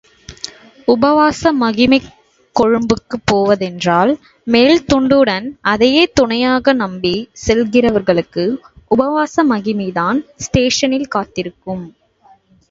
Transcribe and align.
உபவாச 0.87 1.51
மகிமை 1.53 1.99
கொழும்புக்குப் 2.55 3.25
போவதென்றால் 3.25 4.13
மேல்துண்டுடன், 4.47 5.47
அதையே 5.73 6.03
துணையாக 6.13 6.73
நம்பிச் 6.73 7.29
செல்லுகிறவர்களுக்கு 7.45 8.45
உபவாச 8.91 9.47
மகிமைதான் 9.53 10.21
ஸ்டேஷனில் 10.37 11.09
காத்திருக்கும். 11.09 11.85